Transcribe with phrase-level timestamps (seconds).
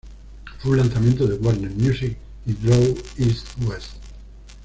[0.57, 2.17] Fue un lanzamiento de Warner Music
[2.47, 2.73] y Dro
[3.19, 3.97] East West.